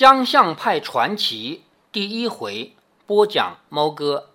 [0.00, 2.72] 江相派传奇第一回
[3.06, 4.30] 播讲猫哥，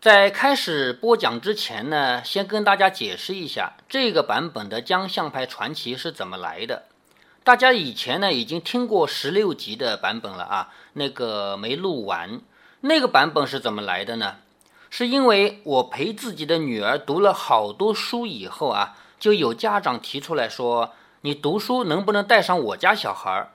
[0.00, 6.84] 在开始播讲之前呢，先跟大家解释一下这个版本的江相派传奇是怎么来的。
[7.42, 12.40] 大家以前呢已经听过十六集的版本了啊，那个没录完。
[12.82, 14.36] 那个版本是怎么来的呢？
[14.90, 20.92] 是因为我陪自己的女儿读了好多书以后啊，就有家长提出来说
[21.22, 23.50] ：“你读书能不能带上我家小孩儿？”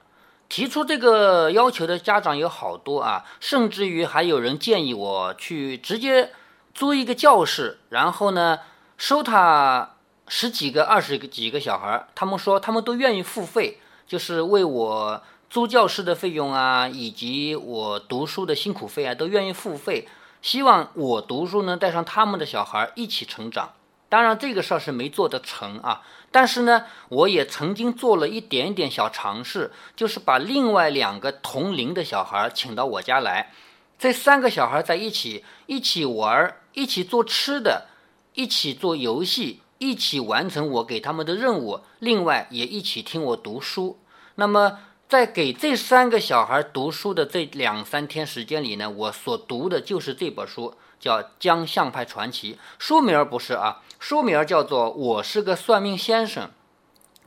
[0.50, 6.31] 提出这个要求的家长有好多啊，甚至于还有人建议我去直接
[6.73, 8.59] 租一个教室，然后呢
[8.98, 9.95] 收他
[10.27, 20.08] 十几个、二十个几个小孩，他们说他们都愿意付费，就是为我租教室的费用啊，以及我读书的辛苦费啊，都愿意付费，
[20.41, 23.73] 希望我读书能带上他们的小孩一起成长。
[24.09, 26.02] 当然这个事儿是没做得成啊。
[26.31, 33.52] 但是呢，我也曾经做了一点点小尝试，就是把另外两个同龄的小孩请到我家来，
[33.98, 37.88] 这三个小孩在一起一起玩，一起做吃的，
[38.33, 44.00] 一起做游戏，一起完成我给他们的任务，另外也一起听我读书。
[44.36, 53.81] 那么在给这三个小孩读书的这两三天时间里呢，我所读的就是这本书，叫《江相派传奇》，书名不是啊。
[53.99, 56.45] 书名叫做《我是个算命先生》，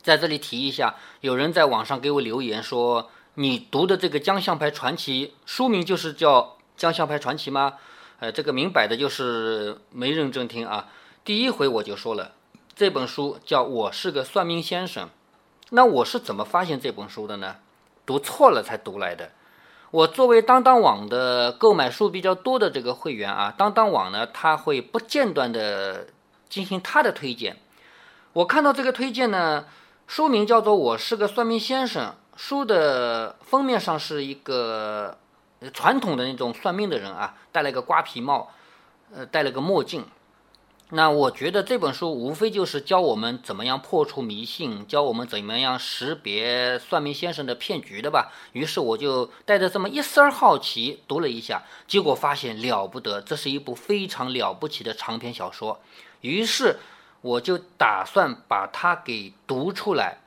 [0.01, 6.41] 在这里提一下，有人在网上给我留言说，你读的这个《江相派传奇》书名就是叫
[6.77, 7.73] 《江相派传奇》吗？
[8.19, 10.87] 呃，这个明摆的就是没认真听啊。
[11.25, 12.31] 第一回我就说了，
[12.73, 15.07] 这本书叫《我是个算命先生》，
[15.71, 17.57] 那我是怎么发现这本书的呢？
[18.05, 19.31] 读错了才读来的。
[19.91, 26.07] 我作为当当网的购买数比较多的这个会员啊，当当网呢，它会不间断的。
[26.49, 27.57] 进行他的推荐，
[28.31, 29.65] 我看到这个推荐呢，
[30.05, 35.17] 书名叫做《我是个算命先生》，书的封面上是一个
[35.73, 38.51] 传统的那种算命的人啊，戴了个瓜皮帽，
[39.15, 40.05] 呃，戴了个墨镜。
[40.95, 48.31] 那我觉得这本书无非就是教我们怎么样破除迷信，教我们怎么样识别算命先生的骗局的吧。
[48.51, 55.79] 于是我就带着这么一丝儿好奇读了一下，结果发现了不得，这是一部非常了不起的长篇小说。
[56.21, 56.77] 于是
[57.21, 60.19] 我就打算把它给读出来。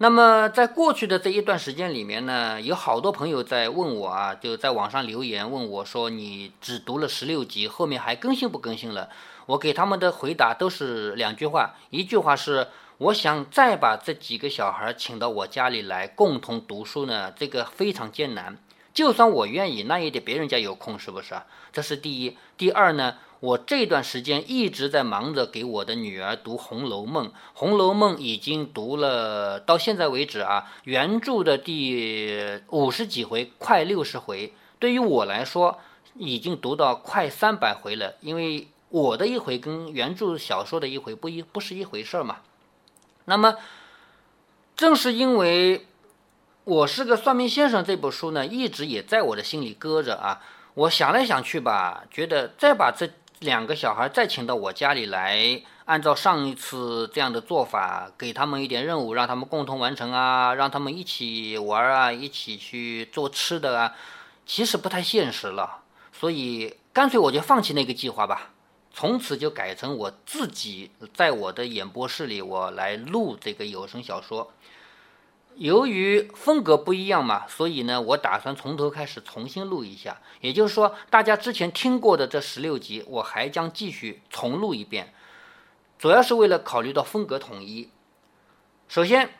[0.00, 9.08] 那么在过去的这一段时间里面呢，有好多朋友在问我啊，就在网上留言问我说：“你只读了十六集，后面还更新不更新了？”
[9.46, 18.56] 我给他们的回答都是两句话，一句话是：“我想再把这几个小孩请到我家里来共同读书呢，这个非常艰难。
[18.94, 21.34] 就算我愿意，那也得别人家有空，是不是？
[21.72, 22.38] 这是第一。
[22.56, 34.52] 第二呢？”我这段时间一直在忙着给我的女儿读《红楼梦》，《红楼梦》已经读了到现在为止啊，原著的第五十几回，快六十回。
[34.80, 35.78] 对于我来说，
[36.16, 42.38] 已经读到快三百回了，因为我的一回跟原著小说的一回不一不是一回事儿嘛。
[43.26, 43.54] 那么，
[44.74, 45.86] 正是因为
[46.64, 50.42] 我是个算命先生，这部书呢，一直也在我的心里搁着啊。
[50.74, 53.08] 我想来想去吧，觉得再把这。
[53.40, 63.94] 两个小孩再请到我家里来，按照上一次这样的做法，给他们一点任务，让他们共同完成啊，让他们一起玩啊，一起去做吃的啊，
[64.44, 65.82] 其实不太现实了。
[66.12, 68.50] 所以干脆我就放弃那个计划吧，
[68.92, 74.52] 从此就改成我自己在我的演播室里，我来录这个有声小说。
[75.58, 80.20] 由于风格不一样嘛，所以呢，我打算从头开始重新录一下。
[80.40, 85.12] 也就是说，大家之前听过的这十六集，我还将继续重录一遍，
[85.98, 87.90] 主要是为了考虑到风格统一。
[88.86, 89.30] 首先，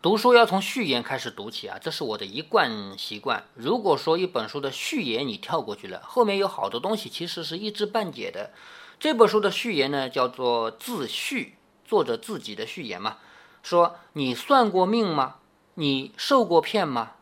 [0.00, 3.42] 读书要从序言开始读起啊，这是我的一贯习惯。
[3.54, 8.52] 如果说一本书的序言你跳过去了，后面有好多东西其实是一知半解的。
[9.00, 13.16] 这本书的序言呢，叫做自序，作者自己的序言嘛。
[13.62, 15.36] 说你算过命吗？
[15.74, 17.12] 你受过骗吗？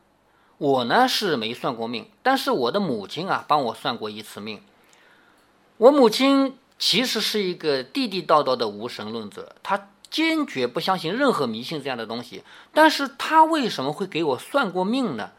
[0.59, 4.61] 我呢是没算过命，但是我的母亲啊帮我算过一次命。
[5.76, 12.43] 我母亲其实是一个地地道道的无神论者，她坚决不相信任何迷信这样的东西。
[12.73, 15.31] 但是她为什么会给我算过命呢？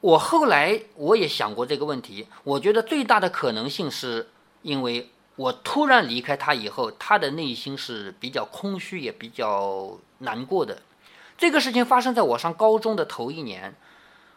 [0.00, 4.28] 我后来我也想过这个问题，我觉得最大的可能性是
[4.62, 5.10] 因为。
[5.36, 10.78] 我突然离开他以后，他的内心是比较空虚，也比较难过的。
[11.36, 13.74] 这个事情发生在我上高中的头一年。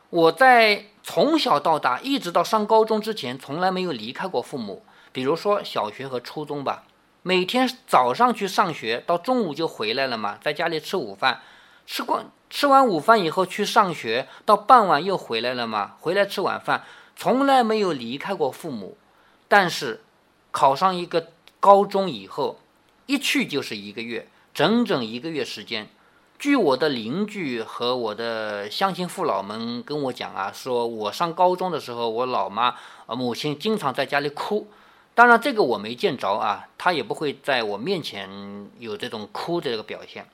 [0.09, 4.83] 我在从小到大，一直到上高中之前，从来没有离开过父母。
[5.11, 6.83] 比如说小学和初中吧，
[7.23, 11.41] 每天早上去上学，到中午就回来了嘛，在家里吃午饭，
[11.85, 16.83] 吃光吃完午饭以后去上学，到傍晚又回来了嘛，回来吃晚饭，
[17.15, 18.97] 从来没有离开过父母。
[19.49, 20.01] 但是
[20.57, 21.27] 考上一个
[21.59, 22.57] 高中以后，
[23.05, 25.87] 一去就是一个月，整整一个月时间。
[26.39, 32.73] 据我的邻居和我的乡亲父老们跟我讲啊，说我上高中的时候，我老妈
[33.09, 34.67] 母亲经常在家里哭。
[35.13, 38.27] 当然这个我没见着啊，她也不会在我面前
[38.79, 40.25] 有这种哭的这个表现。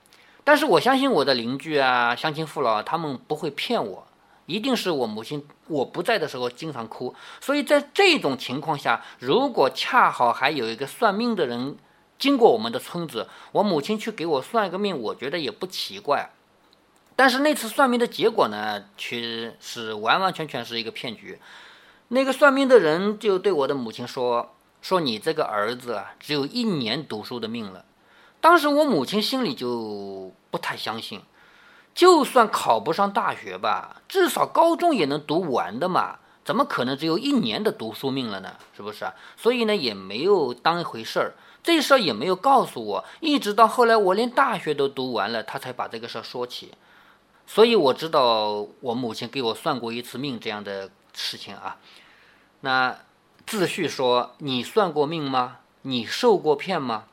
[0.46, 4.08] 但是我相信我的邻居啊、乡亲父老，他们不会骗我，
[4.46, 7.16] 一定是我母亲我不在的时候经常哭。
[7.42, 11.78] 所以在这种情况下，如果恰好还有一个算命的人。
[12.20, 16.30] 经过我们的村子，我母亲去给我算一个命，我觉得也不奇怪。
[17.18, 21.38] 但是那次算命的结果呢，却是完完全全是一个骗局。
[22.10, 27.84] 那个算命的人就对我的母亲说：“说你这个儿子啊，只有一年读书的命了。”
[28.40, 31.20] 当时我母亲心里就不太相信，
[31.94, 38.56] 就算考不上大学吧，至少高中也能读完的嘛，怎么可能只有一年的读书命了呢？
[38.76, 39.14] 是不是啊？
[39.38, 41.34] 所以呢，也没有当一回事儿。
[41.62, 46.74] 这事儿也没有告诉我，一直到后来我连大学都读完了，他才把这个事儿说起。
[47.46, 51.78] 所以我知道我母亲给我算过一次命这样的事情啊。
[52.62, 52.98] 那
[53.46, 55.58] 自序说：“你算过命吗？
[55.84, 57.06] 你受过骗吗？”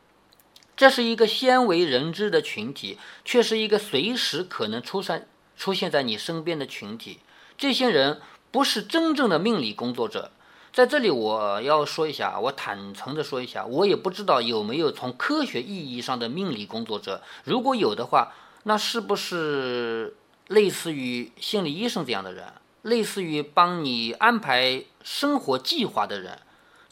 [0.80, 7.18] 这是一个鲜为人知的群体，却是一个随时可能出现出现在你身边的群体。
[7.58, 10.30] 这些人不是真正的命理工作者。
[10.72, 17.20] 在这里，我要说一下，我坦诚的说一下，我也不知道有没有从科学意义上的命理工作者。
[17.44, 18.32] 如果有的话，
[18.62, 20.16] 那是不是
[20.48, 26.38] 类似于心理医生这样的人，类似于帮你安排生活计划的人？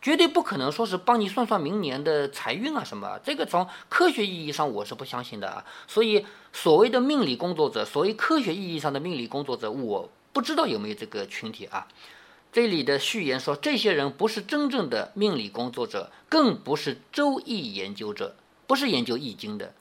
[0.00, 3.18] 绝对不可能说是帮你算算明年的财运啊什么。
[3.24, 5.64] 这个从科学意义上我是不相信的啊。
[5.86, 11.88] 所以，所谓的命理工作者，所谓科学意义上的命理工作者，我不知道有没有这个群体啊。
[12.50, 18.36] 这里的序言说，这些人不是真正的命理工作者，更不是周易研究者，
[18.66, 19.74] 不是研究易经的。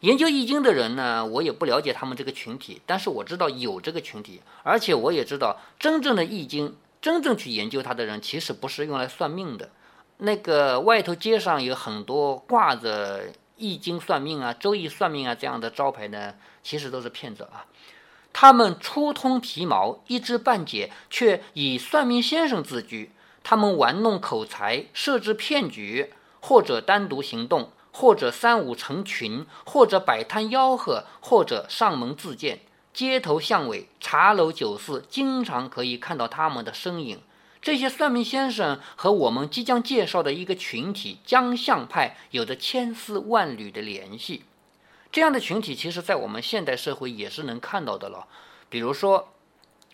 [0.00, 9.68] 研究易经的人呢，我也不了解他们这个群体，但是我知道有这个群体，而且我也知道，真正的易经，真正去研究它的人，其实不是用来算命的。
[10.16, 13.24] 那个外头街上有很多挂着
[13.58, 17.66] 易经算命啊、周易算命啊这样的招牌呢，其实都是骗子啊。
[18.32, 23.12] 他们初通皮毛，一知半解，却以算命先生自居。
[23.42, 32.60] 他们玩弄口才，设置骗局，或者单独行动，或者三五成群，或者摆摊吆喝，或者上门自荐。
[32.94, 37.20] 街头巷尾、茶楼酒肆，经常可以看到他们的身影。
[37.60, 44.44] 这些算命先生和我们即将介绍的一个群体——江相派，有着千丝万缕的联系。
[45.10, 48.28] 这样的群体，其实在我们现代社会也是能看到的了。
[48.68, 49.32] 比如说，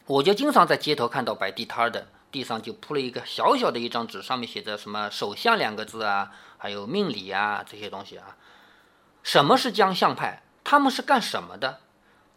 [0.07, 8.37] 我就经常在街头看到摆地摊的，地上就铺了一个小小的一张纸，上面写着什么“手相”两个字啊，还有命理啊这些东西啊。
[9.23, 10.43] 什么是江相派？
[10.63, 11.81] 他们是干什么的？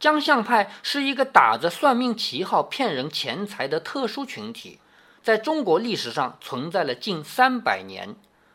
[0.04, 4.82] 江相派是一个打着算命旗号骗人钱财的特殊群体，
[5.24, 8.14] 在中国历史上存在了近三百年。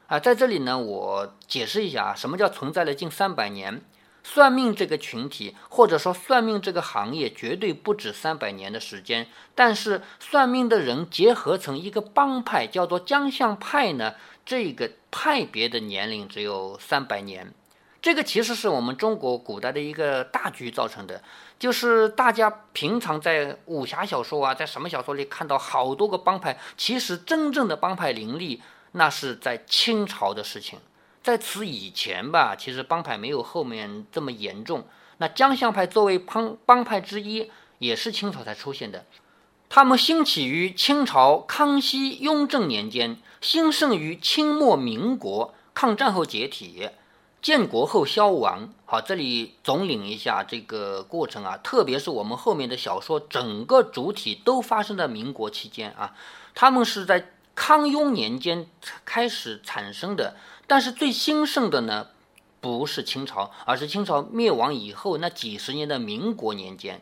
[0.08, 3.80] 啊，在这里呢，我解释一下啊，什么叫存在了近三百年？
[4.22, 9.26] 算命这个群体，或者说算命这个行业，绝对不止三百年的时间。
[9.54, 17.54] 但是算命的人结合成一个帮派，叫做江相派呢，这个派别的年龄只有三百年。
[18.00, 21.20] 这个其实是我们中国古代的一个大局造成的，
[21.58, 28.62] 就是大家平常在武侠小说啊，在什么小说里看到好多个帮派，其实真正的帮派林立，
[28.92, 30.78] 那是在清朝的事情。
[31.22, 34.86] 在此以前吧，其实帮派没有后面这么严重。
[35.18, 39.04] 那江相派作为帮帮派之一，也是清朝才出现的。
[39.68, 46.88] 他们兴起于清朝康熙、雍正年间，兴盛于清末民国，抗战后解体，
[47.48, 48.74] 建国后消亡。
[48.84, 56.14] 好，这里总领一下这个过程啊，特别是我们后面的小说，整个主体都发生在民国期间啊。
[56.54, 58.66] 他们是在康雍年间
[59.06, 60.36] 开始产生的。
[60.66, 62.08] 但是最兴盛的呢，
[62.60, 67.00] 不是清朝，而是清朝灭亡以后那几十年的民国年间。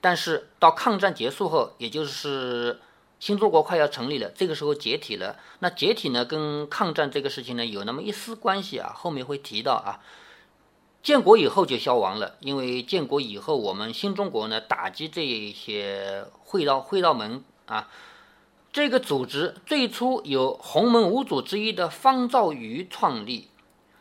[0.00, 2.80] 但是到抗战结束后，也就是
[3.22, 5.36] 新中国快要成立了，这个时候解体了。
[5.60, 10.02] 那解体呢，跟抗战这个事情呢有那么一丝关系啊，后面会提到啊。
[11.04, 17.88] 建国以后就消亡了，因为建国以后我们新中国呢打击这一些会道会道门啊。
[18.72, 23.50] 这个组织最初由洪门五祖之一的方兆瑜创立，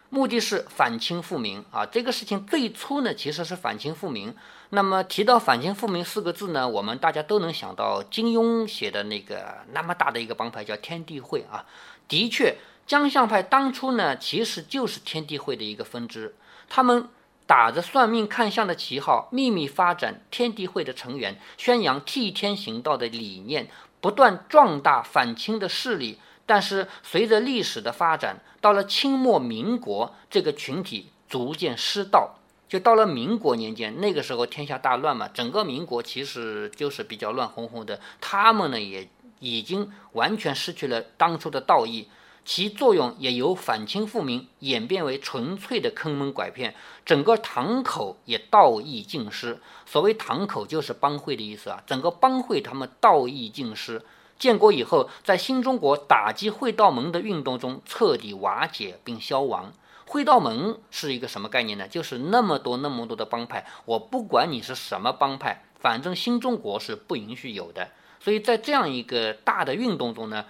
[0.10, 1.86] 目的是反清复明啊。
[1.86, 4.36] 这个事情最初呢，其实是反清复明。
[4.74, 11.66] 那么提到反清复明四个字呢，我们大家都能想到金庸写的那个那么大的一个帮派叫天地会啊。
[12.08, 12.56] 的确，
[12.88, 16.36] 江相派当初呢其实就是天地会的一个分支，
[16.70, 17.10] 他们
[17.46, 26.18] 打着算命看相的旗号，秘密发展天地会的成员，宣扬替天行道的理念，不断壮大反清的势力。
[26.46, 32.36] 但是随着历史的发展，到了清末民国，这个群体逐渐失道。
[32.72, 38.00] 就到了民国年间，那个时候天下大乱嘛，整个民国其实就是比较乱哄哄的。
[38.22, 39.10] 他们呢也
[39.42, 42.08] 已经完全失去了当初的道义，
[42.46, 46.74] 其作用也由反清复明演变为纯粹的坑蒙拐骗。
[47.06, 49.60] 整个堂口也道义尽失。
[49.86, 54.02] 所谓堂口就是帮会的意思啊，整个帮会他们道义尽失。
[54.40, 59.74] 建国以后，在新中国打击会道门的运动中彻底瓦解并消亡。
[60.12, 61.88] 会道门是一个什么概念呢？
[61.88, 67.92] 就是那么多那么多的帮派，我不管你是什么帮派，反正新中国是不允许有的。
[68.20, 70.48] 所以在这样一个大的运动中呢，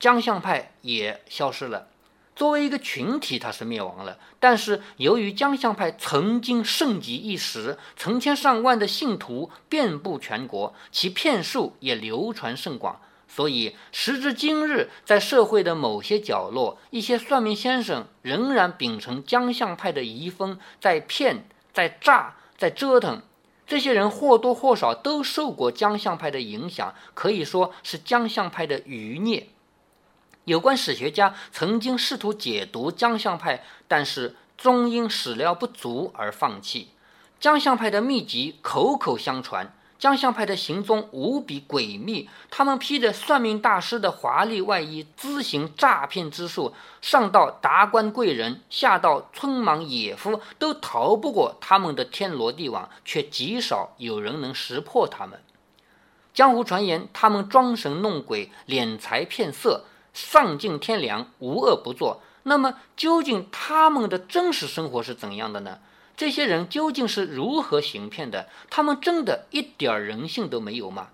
[0.00, 1.88] 江相派也消失了。
[2.34, 4.16] 作为一个群体，它是灭亡了。
[4.40, 12.98] 但是由于江相派曾经盛极一时，成千上万的信徒遍布全国，其骗术也流传甚广。
[13.34, 23.22] 所以，时至今日，在社会的某些角落，一些算命先生仍然秉承江相派的遗风，在骗、在诈、在折腾。
[23.66, 29.48] 这些人或多或少都受过江相派的影响，可以说是江相派的余孽。
[30.44, 36.90] 有关史学家曾经试图解读江相派，但是终因史料不足而放弃。
[37.40, 39.74] 江相派的秘籍口口相传。
[40.02, 55.40] 江相派的行踪无比诡秘，他们披着算命大师的华丽外衣，咨行诈骗之术，上到达官贵人，下到村莽野夫，都逃不过他们的天罗地网，却极少有人能识破他们。
[56.34, 62.20] 江湖传言，他们装神弄鬼，敛财骗色，丧尽天良，无恶不作。
[62.42, 65.78] 那么，究竟他们的真实生活是怎样的呢？
[66.16, 68.48] 这些人究竟是如何行骗的？
[68.70, 71.08] 他们真的一点人性都没有吗？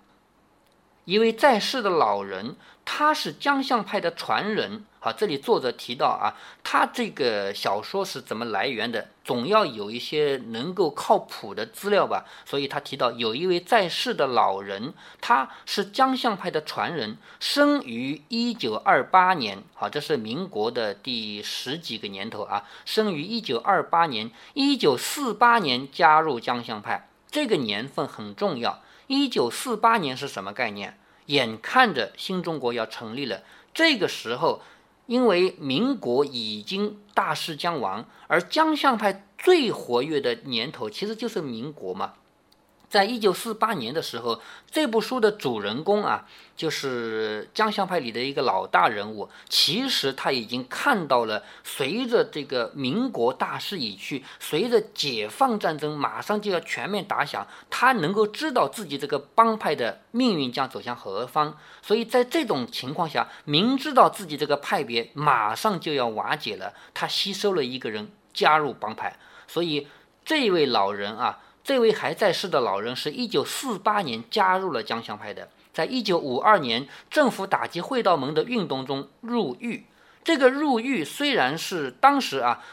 [1.05, 4.85] 一位在世的老人，他是江相派的传人。
[5.01, 9.07] 好，这里作者提到啊，他这个小说是怎么来源的？
[9.23, 12.25] 总要有一些能够靠谱的资料吧。
[12.45, 19.63] 所以他提到有一位在世的老人，他是江相派的传人，生于一九二八年。
[19.73, 28.81] 好，这是民国的第十几个年头啊，生于一九二八年，一九四八年加入江相派，这个年份很重要。
[29.09, 30.97] 一九四八年是什么概念？
[31.25, 34.61] 眼看着新中国要成立了，这个时候。
[35.07, 42.13] 因为民国已经大势将亡，而江相派最活跃的年头其实就是民国嘛。
[42.89, 44.41] 在一九四八年的时候，
[44.71, 46.25] 这部书的主人公啊，
[46.57, 49.29] 就是江相派里的一个老大人物。
[49.47, 61.55] 其实他已经看到了，随着这个民国大势已去，随着解放战争马上就要全面打响，他能够知道自己这个帮派的命运将走向何方。
[61.83, 69.15] 所以在这种情况下，明知道自己这个派别马上就要瓦解了，他吸收了一个人加入帮派。
[69.47, 69.87] 所以
[70.25, 71.41] 这位老人啊。
[71.69, 79.85] 这位还在世的老人是一九四八年加入了江相派的，在一九五二年政府打击会道门的运动中入狱。
[80.23, 82.63] 这个入狱虽然是当时啊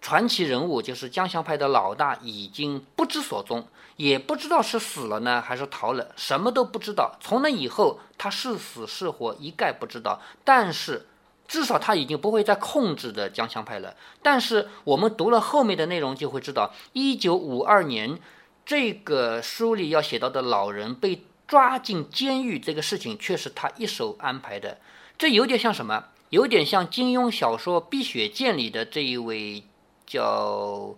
[0.00, 7.16] 传奇人物，就是江相派的老大已经不知所踪，也不知道是死了呢还是逃了，什么都不知道。
[7.20, 10.20] 从那以后他是死是活一概不知道。
[10.42, 11.06] 但是
[11.46, 13.94] 至少他已经不会再控制的江相派了。
[14.20, 18.18] 但是我们读了后面的内容就会知道，一九五二年。
[18.64, 24.78] 这个书里要写到的老人被抓进监狱这个事情，却是他一手安排的。
[25.18, 26.04] 这有点像什么？
[26.28, 29.64] 有点像金庸小说《碧血剑》里的这一位
[30.06, 30.94] 叫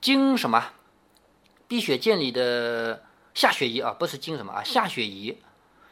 [0.00, 0.60] 金什么？
[1.66, 3.02] 《碧血剑》里的
[3.34, 4.62] 夏雪宜啊，不是金什么啊？
[4.62, 5.38] 夏雪宜。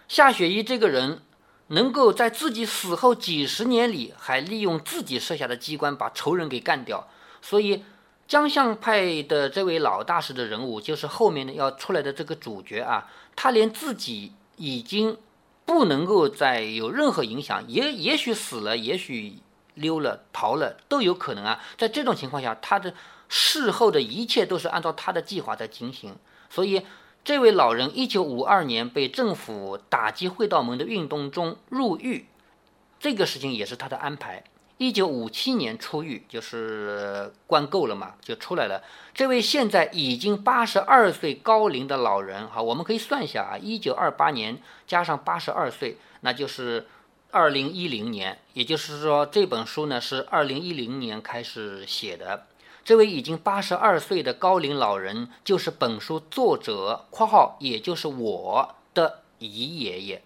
[0.07, 1.23] 夏雪宜这个人
[1.67, 7.09] 能够在自己死后几十年里，还利用自己设下的机关把仇人给干掉，
[7.43, 7.83] 所以。
[8.29, 15.17] 江相派的这位老大师的人物，就是后面的要出来的这个主角啊，他连自己已经
[15.65, 19.39] 不能够再有任何影响，也也许死了，也许
[19.73, 21.65] 溜了逃了都有可能啊。
[21.79, 22.93] 在这种情况下，他的
[23.31, 26.15] 事后的一切都是按照他的计划在进行。
[26.51, 26.83] 所以，
[27.25, 32.27] 这位老人一九五二年被政府打击会道门的运动中入狱，
[33.01, 34.45] 这个事情也是他的安排。
[34.79, 38.83] 一九五七年出狱，就是关够了嘛，就出来了。
[39.13, 46.87] 这位现在已经八十二岁高龄的老人，哈，我们可以算一下啊，一九二八年加上八十二岁，那就是
[47.33, 48.39] 二零一零年。
[48.55, 52.47] 也就是说，这本书呢是二零一零年开始写的。
[52.85, 60.23] 这位已经八十二岁的高龄老人，就是本书作者（括号）也就是我的姨爷爷，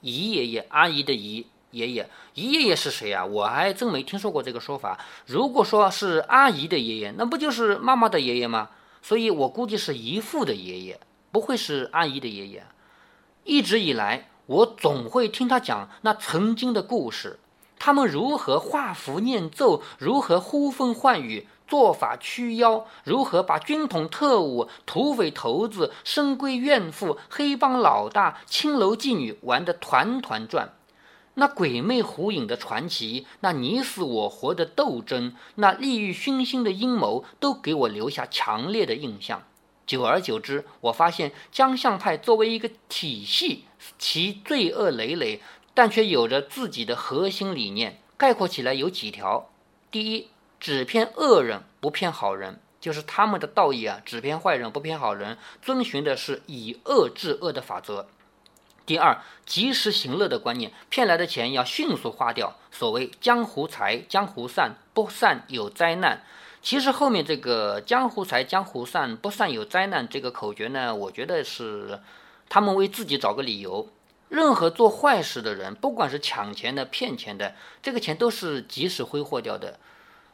[0.00, 1.46] 姨爷爷，阿姨的姨。
[1.70, 3.24] 爷爷，姨爷爷是谁啊？
[3.24, 4.98] 我还真没听说过这个说法。
[5.26, 8.70] 如果说是阿姨的爷爷，那不就是妈妈的爷爷吗？
[9.02, 11.00] 所以我估计是姨父的爷爷，
[11.30, 12.64] 不会是阿姨的爷爷。
[13.44, 17.38] 一直以来，我总会听他讲那曾经的故事，
[17.78, 21.46] 他们如何画符念咒，如何呼风唤雨。
[21.68, 30.72] 做法驱妖，如何把军统特务、土匪头子、深闺怨妇、黑帮老大、青楼妓女玩得团团转？
[31.40, 39.42] 那鬼魅狐影的传奇，那你死我活的斗争，那利欲熏心的阴谋，都给我留下强烈的印象。
[39.86, 43.64] 久而久之，我发现江相派作为一个体系，
[43.98, 45.40] 其罪恶累累，
[45.72, 48.02] 但却有着自己的核心理念。
[48.18, 49.48] 概括起来有几条：
[49.90, 50.28] 第一，
[50.60, 58.08] 只骗恶人，不骗好人，就是他们的道义啊，只骗坏人，不骗好人，遵循的是以恶制恶的法则。
[58.86, 62.56] 第二，及时行乐的观念，骗来的钱要迅速花掉。
[62.70, 66.22] 所谓江湖财，江湖散，不散有灾难。
[66.62, 72.00] 其实后面这个江湖财，江湖散，不散有灾难这个口诀呢，我觉得是
[72.48, 73.88] 他们为自己找个理由。
[74.28, 79.78] 任何做坏事的人，不管是抢钱的、骗钱的，这个钱都是及时挥霍掉的。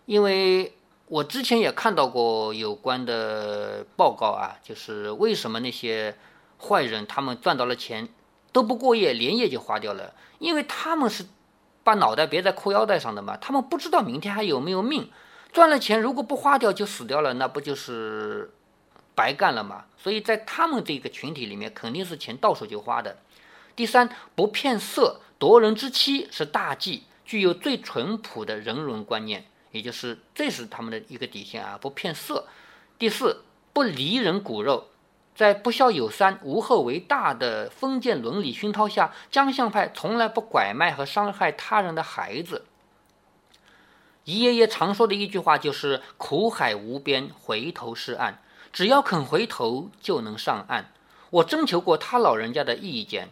[0.04, 0.74] 因为
[1.06, 6.16] 我之前也看到过有关的报告啊，就是为什么那些
[6.58, 8.08] 坏人他们赚到了钱
[8.56, 11.26] 都不过夜，连夜就花掉了，因为他们是
[11.84, 15.10] 把脑袋别在裤腰带上的嘛，他们不知道明天还有没有命，
[15.52, 18.50] 赚了钱如果不花掉就死掉了，那不就是
[19.14, 19.84] 白干了吗？
[19.98, 23.18] 所以在他们这个群体里面，肯定是钱到手就花的。
[23.74, 29.44] 第三，不骗色，夺人之妻是大忌，具有最淳朴的人伦观念。
[29.70, 32.46] 也就是这是他们的一个底线啊，不骗色。
[32.98, 33.42] 第四，
[33.74, 34.86] 不离人骨肉，
[35.36, 42.64] 在不孝有三，无后为大的封建伦理熏陶下，江相派从来不拐卖和伤害他人的孩子。
[44.24, 50.90] 姨爷爷常说的一句话就是“苦海无边，回头是岸”，只要肯回头就能上岸。
[51.28, 53.28] 我征求过他老人家的意见，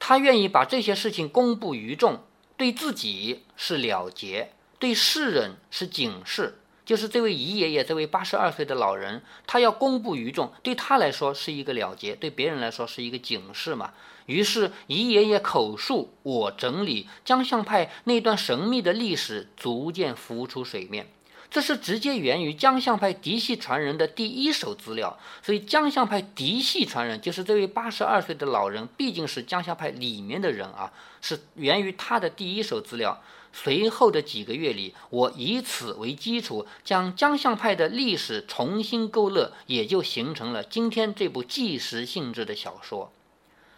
[0.00, 2.24] 他愿意把这些事情公布于众，
[2.56, 4.50] 对自己是了结。
[4.80, 6.57] 对世人是警示，
[6.88, 13.92] 就是这位姨爷爷，这位八十二岁的老人，他要公布于众，对他来说是一个了结，对别人来说是一个警示嘛。
[14.24, 21.08] 于是姨爷爷口述，我整理，江相派那段神秘的历史逐渐浮出水面。
[21.50, 33.22] 这是直接源于江相派嫡系传人的第一手资料，所以江相派嫡系传人就是这位八十二岁的老人，毕竟是江相派里面的人啊，是源于他的第一手资料。
[33.52, 43.12] 随后的几个月里，我以此为基础，将江相派的历史重新勾勒，也就形成了今天这部纪实性质的小说。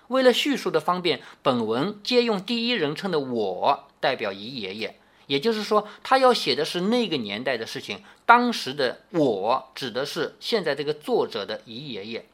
[0.08, 4.96] 为了叙述的方便，本文借用第一人称的“我”代表姨爷爷，
[5.28, 8.02] 也就是说，他要写的是那个年代的事情。
[8.26, 12.26] 当时的“我”指的是现在这个作者的姨爷爷。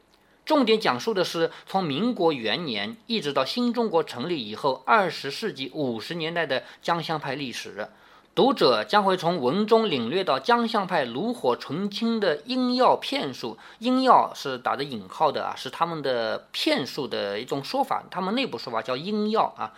[0.47, 7.89] 重点讲述的是从民国元年一直到新中国成立以后二十世纪五十年代的江相派历史。
[8.33, 19.73] 读者将会从文中领略到江相派炉火纯青的阴药骗术，阴药是打的引号的啊，是他们的骗术的一种说法，他们内部说法叫阴药啊。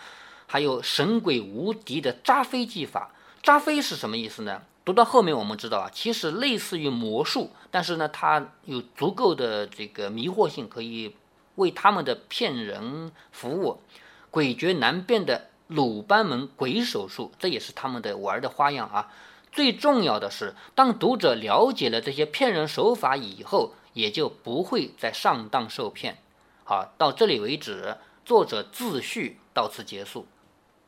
[0.45, 3.09] 还有神鬼无敌的扎飞技法，
[3.41, 4.61] 扎飞是什么意思呢？
[4.89, 11.15] 读到后面，我们知道啊，其实类似于魔术，但是呢，它有足够的这个迷惑性，可以
[11.57, 13.83] 为他们的骗人服务。
[14.31, 19.13] 诡谲难辨的鲁班门鬼手术，这也是他们的玩的花样啊。
[19.51, 26.17] 最重要的是，当读者了解了这些骗人手法以后，也就不会再上当受骗。
[26.63, 30.25] 好，到这里为止，作者自序到此结束。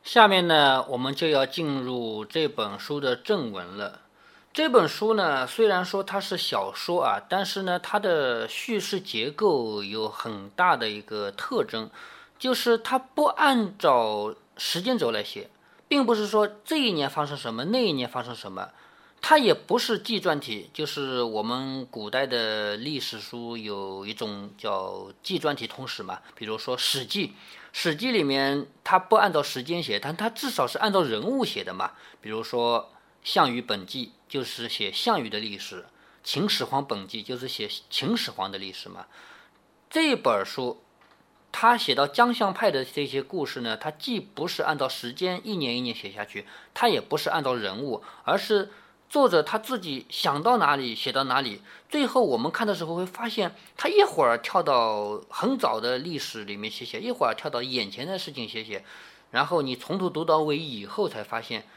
[0.03, 4.01] 下面呢，我们就要进入这本书的正文了。
[4.51, 11.89] 这本书呢，虽然说它是小说啊，但是呢，它的叙事结构有很大的一个特征，
[12.39, 15.49] 就是它不按照时间轴来写，
[15.87, 18.69] 并不是说这一年发生什么，那一年发生什么，
[19.21, 27.27] 它也不是纪传体，就是我们古代的历史书有一种叫纪传体通史嘛，比如说《史记》，
[27.73, 32.91] 《史记》里面它不按照时间写，但它至少是按照人物写的嘛，比如说
[33.23, 35.81] 《项羽本纪》就是写项羽的历史，
[36.23, 39.05] 《秦始皇本纪》就是写秦始皇的历史嘛。
[39.89, 40.83] 这本书，
[41.51, 48.71] 他写到江相派的这些故事呢，他既不是按照时间一年一年写下去，他也不是按照人物，而是。
[49.11, 58.85] 作者他自己想到哪里写到哪里，最后我们看的时候会发现，他一会儿跳到很早的历史里面写写，一会儿跳到眼前的事情写写，
[59.29, 61.67] 然后你从头读到尾以后才发现，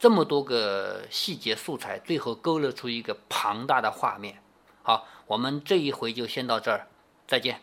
[0.00, 4.42] 这么多个细节素材，最后勾勒出一个庞大的画面。
[4.82, 6.88] 好，我们这一回就先到这儿，
[7.28, 7.60] 再见。